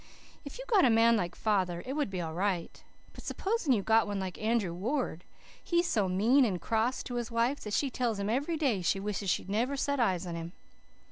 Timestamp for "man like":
0.89-1.35